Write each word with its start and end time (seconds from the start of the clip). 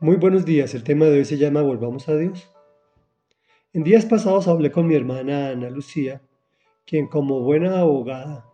Muy 0.00 0.14
buenos 0.14 0.44
días, 0.44 0.76
el 0.76 0.84
tema 0.84 1.06
de 1.06 1.18
hoy 1.18 1.24
se 1.24 1.38
llama 1.38 1.60
Volvamos 1.60 2.08
a 2.08 2.14
Dios. 2.14 2.54
En 3.72 3.82
días 3.82 4.06
pasados 4.06 4.46
hablé 4.46 4.70
con 4.70 4.86
mi 4.86 4.94
hermana 4.94 5.48
Ana 5.48 5.70
Lucía, 5.70 6.22
quien 6.86 7.08
como 7.08 7.40
buena 7.40 7.80
abogada 7.80 8.48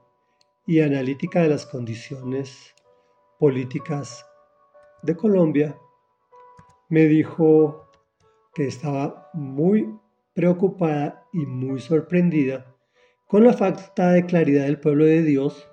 y 0.67 0.81
analítica 0.81 1.43
de 1.43 1.51
las 1.51 1.67
condiciones 1.67 2.75
políticas 3.39 4.25
de 5.03 5.15
Colombia, 5.15 5.79
me 6.89 7.05
dijo 7.05 7.91
que 8.55 8.67
estaba 8.67 9.29
muy 9.35 9.95
preocupada 10.33 11.27
y 11.31 11.45
muy 11.45 11.79
sorprendida 11.79 12.75
con 13.27 13.45
la 13.45 13.53
falta 13.53 14.13
de 14.13 14.25
claridad 14.25 14.65
del 14.65 14.81
pueblo 14.81 15.05
de 15.05 15.21
Dios, 15.21 15.69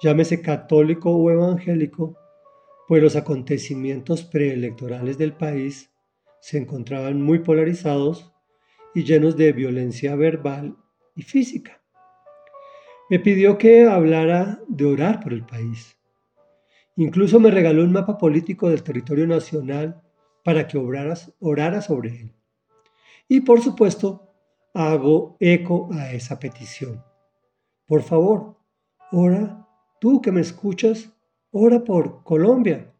llámese 0.00 0.40
católico 0.40 1.10
o 1.10 1.30
evangélico, 1.30 2.16
pues 2.88 3.02
los 3.02 3.16
acontecimientos 3.16 4.24
preelectorales 4.24 5.18
del 5.18 5.32
país 5.32 5.90
se 6.40 6.58
encontraban 6.58 7.20
muy 7.20 7.40
polarizados 7.40 8.32
y 8.94 9.04
llenos 9.04 9.36
de 9.36 9.52
violencia 9.52 10.14
verbal 10.14 10.76
y 11.14 11.22
física. 11.22 11.82
Me 13.10 13.18
pidió 13.18 13.58
que 13.58 13.86
hablara 13.86 14.60
de 14.68 14.84
orar 14.84 15.20
por 15.20 15.32
el 15.32 15.44
país. 15.44 15.96
Incluso 16.96 17.38
me 17.38 17.50
regaló 17.50 17.84
un 17.84 17.92
mapa 17.92 18.18
político 18.18 18.68
del 18.68 18.82
territorio 18.82 19.26
nacional 19.26 20.02
para 20.42 20.66
que 20.66 20.78
obraras, 20.78 21.32
orara 21.40 21.82
sobre 21.82 22.20
él. 22.20 22.32
Y 23.28 23.40
por 23.40 23.60
supuesto, 23.60 24.32
hago 24.72 25.36
eco 25.40 25.88
a 25.92 26.12
esa 26.12 26.38
petición. 26.38 27.02
Por 27.86 28.02
favor, 28.02 28.56
ora, 29.12 29.66
tú 30.00 30.20
que 30.20 30.32
me 30.32 30.40
escuchas, 30.40 31.15
ora 31.58 31.84
por 31.84 32.22
Colombia. 32.22 32.92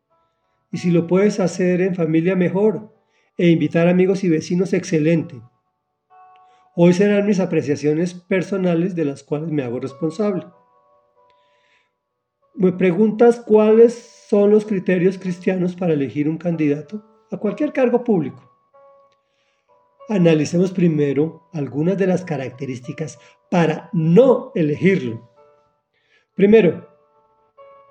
Y 0.73 0.78
si 0.78 0.91
lo 0.91 1.06
puedes 1.06 1.41
hacer 1.41 1.80
en 1.80 1.95
familia, 1.95 2.34
mejor. 2.37 2.95
E 3.37 3.48
invitar 3.48 3.87
amigos 3.87 4.24
y 4.24 4.29
vecinos, 4.29 4.73
excelente. 4.73 5.40
Hoy 6.74 6.93
serán 6.95 7.26
mis 7.26 7.40
apreciaciones 7.40 8.15
personales 8.15 8.95
de 8.95 9.04
las 9.04 9.23
cuales 9.23 9.51
me 9.51 9.63
hago 9.63 9.80
responsable. 9.80 10.46
Me 12.54 12.73
preguntas 12.73 13.40
cuáles 13.40 13.95
son 14.29 14.51
los 14.51 14.65
criterios 14.65 15.18
cristianos 15.18 15.76
para 15.76 15.93
elegir 15.93 16.29
un 16.29 16.38
candidato 16.38 17.04
a 17.30 17.37
cualquier 17.37 17.73
cargo 17.73 18.02
público. 18.02 18.43
Analicemos 20.09 20.70
primero 20.70 21.48
algunas 21.52 21.98
de 21.98 22.07
las 22.07 22.24
características 22.24 23.18
para 23.51 23.91
no 23.93 24.52
elegirlo. 24.54 25.30
Primero, 26.35 26.95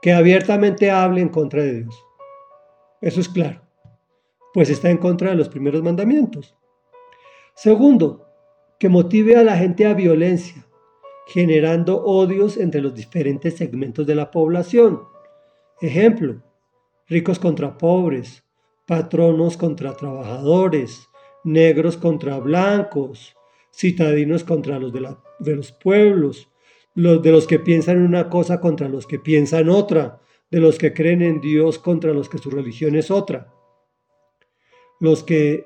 que 0.05 0.13
abiertamente 0.13 0.91
hable 0.91 1.19
en 1.19 1.29
contra 1.29 1.63
de 1.63 1.81
Dios. 1.81 2.05
Eso 3.01 3.19
es 3.19 3.27
claro, 3.27 3.63
pues 4.53 4.69
está 4.69 4.91
en 4.91 4.97
contra 4.97 5.31
de 5.31 5.35
los 5.35 5.49
primeros 5.49 5.81
mandamientos. 5.81 6.55
Segundo, 7.55 8.29
que 8.77 8.87
motive 8.87 9.35
a 9.35 9.41
la 9.41 9.57
gente 9.57 9.87
a 9.87 9.95
violencia, 9.95 10.63
generando 11.25 12.03
odios 12.03 12.57
entre 12.57 12.81
los 12.81 12.93
diferentes 12.93 13.55
segmentos 13.55 14.05
de 14.05 14.13
la 14.13 14.29
población. 14.29 15.01
Ejemplo, 15.81 16.43
ricos 17.07 17.39
contra 17.39 17.75
pobres, 17.75 18.43
patronos 18.85 19.57
contra 19.57 19.97
trabajadores, 19.97 21.09
negros 21.43 21.97
contra 21.97 22.37
blancos, 22.37 23.35
citadinos 23.73 24.43
contra 24.43 24.77
los 24.77 24.93
de, 24.93 25.15
de 25.39 25.55
los 25.55 25.71
pueblos, 25.71 26.47
los 26.95 27.21
de 27.21 27.31
los 27.31 27.45
que 27.45 27.59
piensan 27.59 28.01
una 28.01 28.29
cosa 28.29 28.59
contra 28.59 28.89
los 28.89 29.05
que 29.05 29.19
piensan 29.19 29.69
otra, 29.69 30.21
de 30.49 30.59
los 30.59 30.77
que 30.77 30.93
creen 30.93 31.21
en 31.21 31.41
Dios 31.41 31.77
contra 31.77 32.13
los 32.13 32.29
que 32.29 32.37
su 32.37 32.49
religión 32.49 32.95
es 32.95 33.11
otra. 33.11 33.53
Los 34.99 35.23
que, 35.23 35.65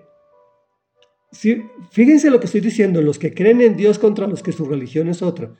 fíjense 1.92 2.32
lo 2.32 2.40
que 2.40 2.48
estoy 2.48 2.62
diciendo, 2.62 3.02
los 3.02 3.20
que 3.20 3.34
creen 3.34 3.62
en 3.62 3.78
Dios 3.78 4.00
contra 4.00 4.28
los 4.28 4.42
que 4.42 4.52
su 4.52 4.66
religión 4.66 5.08
es 5.08 5.22
otra. 5.22 5.54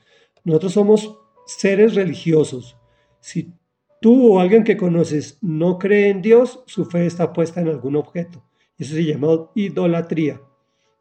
Nosotros 0.44 0.72
somos 0.72 1.16
seres 1.46 1.94
religiosos. 1.94 2.76
Si 3.20 3.54
tú 4.00 4.34
o 4.34 4.40
alguien 4.40 4.64
que 4.64 4.76
conoces 4.76 5.38
no 5.40 5.78
cree 5.78 6.08
en 6.08 6.22
Dios, 6.22 6.64
su 6.66 6.84
fe 6.84 7.06
está 7.06 7.32
puesta 7.32 7.60
en 7.60 7.68
algún 7.68 7.94
objeto. 7.94 8.44
Eso 8.76 8.94
se 8.94 9.04
llama 9.04 9.50
idolatría, 9.54 10.40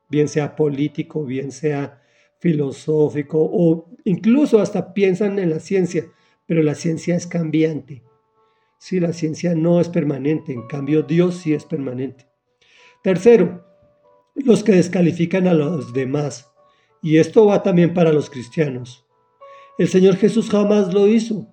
bien 0.09 0.27
sea 0.27 0.55
político, 0.55 1.23
bien 1.25 1.51
sea 1.51 2.03
filosófico 2.39 3.37
o 3.39 3.89
incluso 4.05 4.59
hasta 4.59 4.93
piensan 4.93 5.39
en 5.39 5.49
la 5.49 5.59
ciencia, 5.59 6.05
pero 6.45 6.63
la 6.63 6.73
ciencia 6.73 7.15
es 7.15 7.27
cambiante. 7.27 8.03
Si 8.79 8.99
la 8.99 9.13
ciencia 9.13 9.55
no 9.55 9.81
es 9.81 9.89
permanente, 9.89 10.53
en 10.53 10.65
cambio 10.67 11.03
Dios 11.03 11.35
sí 11.35 11.53
es 11.53 11.65
permanente. 11.65 12.27
Tercero, 13.03 13.65
los 14.35 14.63
que 14.63 14.71
descalifican 14.71 15.47
a 15.47 15.53
los 15.53 15.93
demás. 15.93 16.49
Y 17.01 17.17
esto 17.17 17.45
va 17.45 17.61
también 17.61 17.93
para 17.93 18.13
los 18.13 18.29
cristianos. 18.29 19.05
El 19.77 19.89
Señor 19.89 20.15
Jesús 20.15 20.49
jamás 20.49 20.93
lo 20.93 21.07
hizo. 21.07 21.47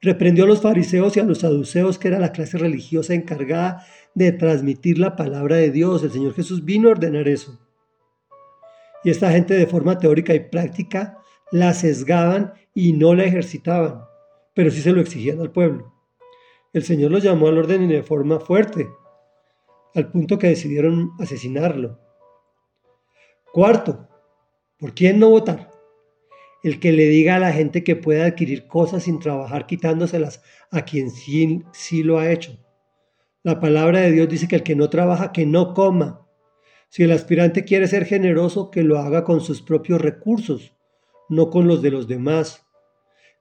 Reprendió 0.00 0.44
a 0.44 0.46
los 0.46 0.60
fariseos 0.60 1.16
y 1.16 1.20
a 1.20 1.24
los 1.24 1.38
saduceos, 1.38 1.98
que 1.98 2.08
era 2.08 2.18
la 2.18 2.32
clase 2.32 2.58
religiosa 2.58 3.14
encargada 3.14 3.86
de 4.14 4.32
transmitir 4.32 4.98
la 4.98 5.16
palabra 5.16 5.56
de 5.56 5.70
Dios. 5.70 6.02
El 6.02 6.12
Señor 6.12 6.34
Jesús 6.34 6.64
vino 6.64 6.88
a 6.88 6.92
ordenar 6.92 7.28
eso 7.28 7.63
y 9.04 9.10
esta 9.10 9.30
gente 9.30 9.54
de 9.54 9.66
forma 9.66 9.98
teórica 9.98 10.34
y 10.34 10.40
práctica 10.40 11.18
la 11.52 11.72
sesgaban 11.74 12.54
y 12.74 12.94
no 12.94 13.14
la 13.14 13.24
ejercitaban, 13.24 14.02
pero 14.54 14.70
sí 14.70 14.80
se 14.80 14.92
lo 14.92 15.00
exigían 15.00 15.40
al 15.40 15.52
pueblo. 15.52 15.92
El 16.72 16.82
Señor 16.82 17.12
los 17.12 17.22
llamó 17.22 17.46
al 17.46 17.58
orden 17.58 17.88
de 17.88 18.02
forma 18.02 18.40
fuerte, 18.40 18.88
al 19.94 20.10
punto 20.10 20.38
que 20.38 20.48
decidieron 20.48 21.12
asesinarlo. 21.20 22.00
Cuarto, 23.52 24.08
¿por 24.78 24.94
quién 24.94 25.20
no 25.20 25.30
votar? 25.30 25.70
El 26.64 26.80
que 26.80 26.90
le 26.90 27.04
diga 27.04 27.36
a 27.36 27.38
la 27.38 27.52
gente 27.52 27.84
que 27.84 27.94
puede 27.94 28.24
adquirir 28.24 28.66
cosas 28.66 29.04
sin 29.04 29.20
trabajar 29.20 29.66
quitándoselas 29.66 30.42
a 30.72 30.82
quien 30.82 31.10
sí, 31.10 31.62
sí 31.72 32.02
lo 32.02 32.18
ha 32.18 32.32
hecho. 32.32 32.58
La 33.44 33.60
palabra 33.60 34.00
de 34.00 34.10
Dios 34.10 34.28
dice 34.28 34.48
que 34.48 34.56
el 34.56 34.62
que 34.62 34.74
no 34.74 34.88
trabaja, 34.88 35.30
que 35.30 35.44
no 35.44 35.74
coma. 35.74 36.23
Si 36.94 37.02
el 37.02 37.10
aspirante 37.10 37.64
quiere 37.64 37.88
ser 37.88 38.04
generoso, 38.04 38.70
que 38.70 38.84
lo 38.84 39.00
haga 39.00 39.24
con 39.24 39.40
sus 39.40 39.62
propios 39.62 40.00
recursos, 40.00 40.76
no 41.28 41.50
con 41.50 41.66
los 41.66 41.82
de 41.82 41.90
los 41.90 42.06
demás. 42.06 42.64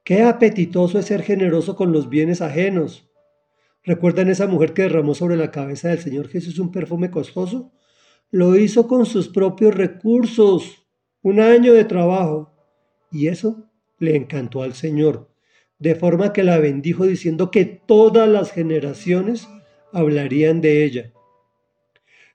Qué 0.04 0.24
apetitoso 0.24 0.98
es 0.98 1.06
ser 1.06 1.22
generoso 1.22 1.76
con 1.76 1.92
los 1.92 2.10
bienes 2.10 2.42
ajenos. 2.42 3.12
¿Recuerdan 3.84 4.30
esa 4.30 4.48
mujer 4.48 4.74
que 4.74 4.82
derramó 4.82 5.14
sobre 5.14 5.38
la 5.38 5.52
cabeza 5.52 5.90
del 5.90 6.00
Señor 6.00 6.30
Jesús 6.30 6.58
un 6.58 6.72
perfume 6.72 7.12
costoso? 7.12 7.72
Lo 8.32 8.58
hizo 8.58 8.88
con 8.88 9.06
sus 9.06 9.30
propios 9.30 9.76
recursos, 9.76 10.88
un 11.22 11.40
año 11.40 11.74
de 11.74 11.86
trabajo. 11.86 12.52
Y 13.12 13.28
eso 13.28 13.70
le 14.00 14.16
encantó 14.16 14.64
al 14.64 14.74
Señor, 14.74 15.30
de 15.78 15.94
forma 15.94 16.34
que 16.34 16.42
la 16.42 16.58
bendijo 16.58 17.06
diciendo 17.06 17.52
que 17.52 17.66
todas 17.66 18.28
las 18.28 18.52
generaciones 18.52 19.48
hablarían 19.92 20.60
de 20.60 20.86
ella. 20.86 21.14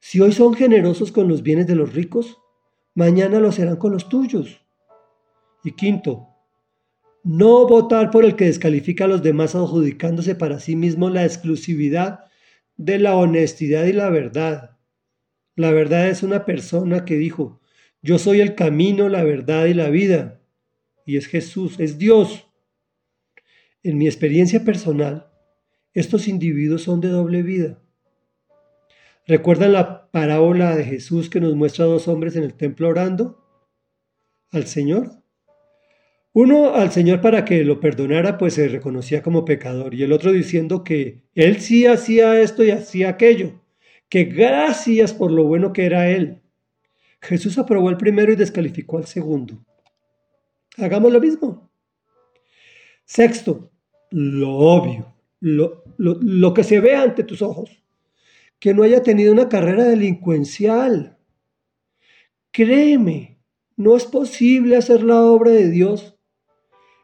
Si 0.01 0.21
hoy 0.21 0.33
son 0.33 0.55
generosos 0.55 1.13
con 1.13 1.29
los 1.29 1.43
bienes 1.43 1.67
de 1.67 1.75
los 1.75 1.95
ricos, 1.95 2.39
mañana 2.95 3.41
lo 3.41 3.53
serán 3.53 3.77
con 3.77 3.93
los 3.93 4.09
tuyos. 4.09 4.65
Y 5.65 5.73
quinto, 5.73 6.29
no 7.25 7.67
votar 7.67 8.11
por 8.11 8.25
el 8.25 8.37
que 8.37 8.47
descalifica 8.47 9.05
a 9.05 9.09
los 9.09 9.23
demás 9.23 9.55
adjudicándose 9.55 10.35
para 10.35 10.61
sí 10.61 10.77
mismo 10.77 11.11
la 11.11 11.25
exclusividad 11.25 12.25
de 12.77 12.99
la 12.99 13.17
honestidad 13.17 13.87
y 13.87 13.93
la 13.93 14.09
verdad. 14.09 14.79
La 15.57 15.73
verdad 15.73 16.09
es 16.09 16.23
una 16.23 16.45
persona 16.45 17.05
que 17.05 17.17
dijo, 17.17 17.61
yo 18.01 18.19
soy 18.19 18.41
el 18.41 18.55
camino, 18.55 19.09
la 19.09 19.25
verdad 19.25 19.67
y 19.67 19.75
la 19.75 19.91
vida. 19.91 20.41
Y 21.05 21.17
es 21.17 21.27
Jesús, 21.27 21.81
es 21.81 21.99
Dios. 21.99 22.47
En 23.83 23.99
mi 23.99 24.07
experiencia 24.07 24.65
personal, 24.65 25.33
estos 25.93 26.29
individuos 26.29 26.83
son 26.83 27.01
de 27.01 27.09
doble 27.09 27.43
vida. 27.43 27.83
¿Recuerdan 29.29 29.75
la 29.75 30.11
parábola 30.11 30.75
de 30.75 30.85
Jesús 30.85 31.29
que 31.29 31.39
nos 31.39 31.55
muestra 31.55 31.85
a 31.85 31.89
dos 31.89 32.09
hombres 32.09 32.35
en 32.35 32.45
el 32.45 32.55
templo 32.55 32.89
orando 32.89 33.45
al 34.51 34.65
Señor? 34.65 35.23
Uno 36.33 36.75
al 36.75 36.93
Señor 36.93 37.21
para 37.21 37.45
que 37.45 37.63
lo 37.63 37.79
perdonara, 37.79 38.39
pues 38.39 38.55
se 38.55 38.69
reconocía 38.69 39.23
como 39.23 39.45
pecador, 39.45 39.95
y 39.95 40.03
el 40.03 40.13
otro 40.13 40.33
diciendo 40.33 40.83
que 40.83 41.25
él 41.35 41.61
sí 41.61 41.85
hacía 41.85 42.41
esto 42.41 42.65
y 42.65 42.71
hacía 42.71 43.11
aquello, 43.11 43.61
que 44.09 44.25
gracias 44.25 45.13
por 45.13 45.31
lo 45.31 45.45
bueno 45.45 45.75
que 45.75 45.85
era 45.85 46.09
él. 46.09 46.41
Jesús 47.21 47.59
aprobó 47.59 47.91
el 47.91 47.99
primero 47.99 48.33
y 48.33 48.37
descalificó 48.37 48.97
al 48.97 49.05
segundo. 49.05 49.63
Hagamos 50.79 51.13
lo 51.13 51.21
mismo. 51.21 51.71
Sexto, 53.05 53.71
lo 54.11 54.57
obvio, 54.57 55.15
lo, 55.41 55.83
lo 55.99 56.55
que 56.55 56.65
se 56.65 56.81
ve 56.81 56.95
ante 56.97 57.25
tus 57.25 57.43
ojos 57.43 57.79
que 58.59 58.75
no 58.75 58.83
haya 58.83 59.03
tenido 59.03 59.33
una 59.33 59.49
carrera 59.49 59.85
delincuencial. 59.85 61.19
Créeme, 62.51 63.41
no 63.77 63.97
es 63.97 64.05
posible 64.05 64.77
hacer 64.77 65.03
la 65.03 65.23
obra 65.23 65.53
de 65.53 65.71
Dios, 65.71 66.19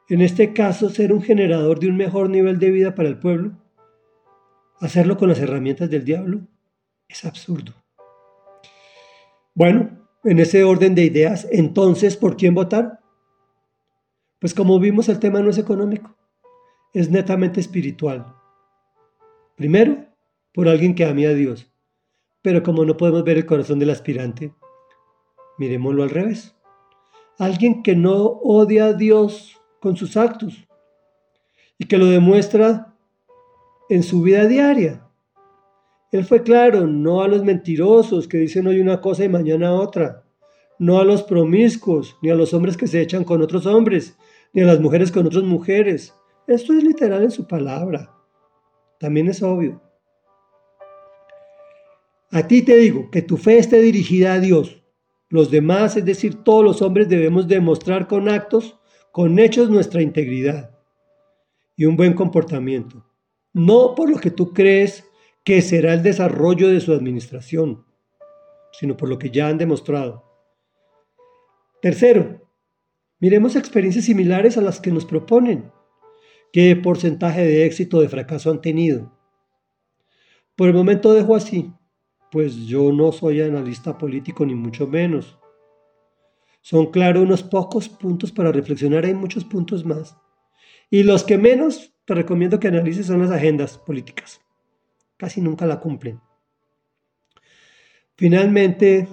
en 0.08 0.20
este 0.20 0.52
caso 0.52 0.90
ser 0.90 1.12
un 1.12 1.22
generador 1.22 1.78
de 1.78 1.88
un 1.88 1.96
mejor 1.96 2.28
nivel 2.28 2.58
de 2.58 2.70
vida 2.70 2.94
para 2.94 3.08
el 3.08 3.18
pueblo, 3.18 3.52
hacerlo 4.80 5.16
con 5.16 5.28
las 5.28 5.38
herramientas 5.38 5.88
del 5.90 6.04
diablo. 6.04 6.40
Es 7.08 7.24
absurdo. 7.24 7.72
Bueno, 9.54 10.08
en 10.24 10.40
ese 10.40 10.64
orden 10.64 10.94
de 10.94 11.04
ideas, 11.04 11.46
entonces, 11.52 12.16
¿por 12.16 12.36
quién 12.36 12.54
votar? 12.54 13.00
Pues 14.40 14.52
como 14.52 14.78
vimos, 14.80 15.08
el 15.08 15.20
tema 15.20 15.40
no 15.40 15.50
es 15.50 15.58
económico, 15.58 16.16
es 16.92 17.10
netamente 17.10 17.60
espiritual. 17.60 18.34
Primero, 19.56 20.13
por 20.54 20.68
alguien 20.68 20.94
que 20.94 21.04
ame 21.04 21.26
a 21.26 21.34
Dios. 21.34 21.70
Pero 22.40 22.62
como 22.62 22.84
no 22.84 22.96
podemos 22.96 23.24
ver 23.24 23.36
el 23.36 23.46
corazón 23.46 23.78
del 23.78 23.90
aspirante, 23.90 24.54
miremoslo 25.58 26.04
al 26.04 26.10
revés. 26.10 26.54
Alguien 27.38 27.82
que 27.82 27.96
no 27.96 28.14
odia 28.16 28.86
a 28.86 28.92
Dios 28.92 29.60
con 29.80 29.96
sus 29.96 30.16
actos 30.16 30.66
y 31.76 31.86
que 31.86 31.98
lo 31.98 32.06
demuestra 32.06 32.94
en 33.90 34.02
su 34.02 34.22
vida 34.22 34.46
diaria. 34.46 35.06
Él 36.12 36.24
fue 36.24 36.44
claro, 36.44 36.86
no 36.86 37.22
a 37.22 37.28
los 37.28 37.42
mentirosos 37.42 38.28
que 38.28 38.38
dicen 38.38 38.68
hoy 38.68 38.80
una 38.80 39.00
cosa 39.00 39.24
y 39.24 39.28
mañana 39.28 39.74
otra, 39.74 40.24
no 40.78 41.00
a 41.00 41.04
los 41.04 41.24
promiscuos, 41.24 42.16
ni 42.22 42.30
a 42.30 42.36
los 42.36 42.54
hombres 42.54 42.76
que 42.76 42.86
se 42.86 43.00
echan 43.00 43.24
con 43.24 43.42
otros 43.42 43.66
hombres, 43.66 44.16
ni 44.52 44.62
a 44.62 44.66
las 44.66 44.80
mujeres 44.80 45.10
con 45.10 45.26
otras 45.26 45.42
mujeres. 45.42 46.14
Esto 46.46 46.72
es 46.72 46.84
literal 46.84 47.24
en 47.24 47.32
su 47.32 47.48
palabra. 47.48 48.14
También 49.00 49.28
es 49.28 49.42
obvio. 49.42 49.83
A 52.34 52.48
ti 52.48 52.62
te 52.62 52.76
digo 52.76 53.10
que 53.10 53.22
tu 53.22 53.36
fe 53.36 53.58
esté 53.58 53.80
dirigida 53.80 54.34
a 54.34 54.40
Dios. 54.40 54.82
Los 55.28 55.50
demás, 55.50 55.96
es 55.96 56.04
decir, 56.04 56.42
todos 56.42 56.64
los 56.64 56.82
hombres 56.82 57.08
debemos 57.08 57.46
demostrar 57.46 58.08
con 58.08 58.28
actos, 58.28 58.78
con 59.12 59.38
hechos 59.38 59.70
nuestra 59.70 60.02
integridad 60.02 60.76
y 61.76 61.84
un 61.84 61.96
buen 61.96 62.14
comportamiento. 62.14 63.06
No 63.52 63.94
por 63.94 64.10
lo 64.10 64.18
que 64.18 64.32
tú 64.32 64.52
crees 64.52 65.04
que 65.44 65.62
será 65.62 65.94
el 65.94 66.02
desarrollo 66.02 66.68
de 66.68 66.80
su 66.80 66.92
administración, 66.92 67.84
sino 68.72 68.96
por 68.96 69.08
lo 69.08 69.16
que 69.18 69.30
ya 69.30 69.46
han 69.46 69.58
demostrado. 69.58 70.24
Tercero, 71.80 72.44
Miremos 73.24 73.56
experiencias 73.56 74.04
similares 74.04 74.58
a 74.58 74.60
las 74.60 74.82
que 74.82 74.90
nos 74.90 75.06
proponen. 75.06 75.72
¿Qué 76.52 76.76
porcentaje 76.76 77.42
de 77.42 77.64
éxito 77.64 77.96
o 77.96 78.00
de 78.02 78.10
fracaso 78.10 78.50
han 78.50 78.60
tenido? 78.60 79.18
Por 80.56 80.68
el 80.68 80.74
momento 80.74 81.14
dejo 81.14 81.34
así, 81.34 81.72
pues 82.34 82.66
yo 82.66 82.90
no 82.90 83.12
soy 83.12 83.42
analista 83.42 83.96
político 83.96 84.44
ni 84.44 84.56
mucho 84.56 84.88
menos. 84.88 85.38
Son 86.62 86.90
claro 86.90 87.22
unos 87.22 87.44
pocos 87.44 87.88
puntos 87.88 88.32
para 88.32 88.50
reflexionar, 88.50 89.04
hay 89.04 89.14
muchos 89.14 89.44
puntos 89.44 89.84
más. 89.84 90.16
Y 90.90 91.04
los 91.04 91.22
que 91.22 91.38
menos 91.38 91.94
te 92.04 92.12
recomiendo 92.12 92.58
que 92.58 92.66
analices 92.66 93.06
son 93.06 93.22
las 93.22 93.30
agendas 93.30 93.78
políticas. 93.78 94.40
Casi 95.16 95.40
nunca 95.40 95.64
la 95.64 95.78
cumplen. 95.78 96.20
Finalmente, 98.16 99.06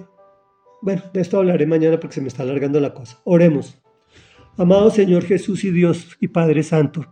bueno, 0.80 1.02
de 1.14 1.20
esto 1.20 1.38
hablaré 1.38 1.64
mañana 1.64 2.00
porque 2.00 2.14
se 2.14 2.22
me 2.22 2.26
está 2.26 2.42
alargando 2.42 2.80
la 2.80 2.92
cosa. 2.92 3.20
Oremos. 3.22 3.80
Amado 4.56 4.90
Señor 4.90 5.22
Jesús 5.26 5.62
y 5.62 5.70
Dios 5.70 6.16
y 6.18 6.26
Padre 6.26 6.64
Santo, 6.64 7.06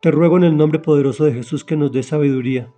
te 0.00 0.10
ruego 0.10 0.36
en 0.36 0.42
el 0.42 0.56
nombre 0.56 0.80
poderoso 0.80 1.24
de 1.24 1.32
Jesús 1.32 1.64
que 1.64 1.76
nos 1.76 1.92
dé 1.92 2.02
sabiduría. 2.02 2.74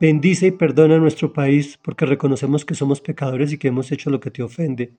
Bendice 0.00 0.46
y 0.46 0.50
perdona 0.50 0.96
nuestro 0.96 1.34
país 1.34 1.78
porque 1.82 2.06
reconocemos 2.06 2.64
que 2.64 2.74
somos 2.74 3.02
pecadores 3.02 3.52
y 3.52 3.58
que 3.58 3.68
hemos 3.68 3.92
hecho 3.92 4.08
lo 4.08 4.18
que 4.18 4.30
te 4.30 4.42
ofende. 4.42 4.94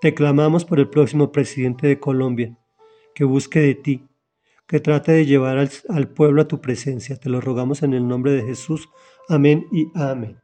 Te 0.00 0.14
clamamos 0.14 0.64
por 0.64 0.80
el 0.80 0.88
próximo 0.88 1.30
presidente 1.30 1.86
de 1.86 2.00
Colombia, 2.00 2.56
que 3.14 3.24
busque 3.24 3.60
de 3.60 3.74
ti, 3.74 4.08
que 4.66 4.80
trate 4.80 5.12
de 5.12 5.26
llevar 5.26 5.58
al, 5.58 5.70
al 5.90 6.08
pueblo 6.08 6.40
a 6.40 6.48
tu 6.48 6.62
presencia. 6.62 7.16
Te 7.16 7.28
lo 7.28 7.42
rogamos 7.42 7.82
en 7.82 7.92
el 7.92 8.08
nombre 8.08 8.32
de 8.32 8.42
Jesús. 8.42 8.88
Amén 9.28 9.66
y 9.72 9.88
amén. 9.94 10.38